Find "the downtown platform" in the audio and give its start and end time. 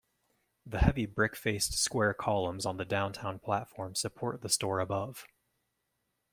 2.77-3.93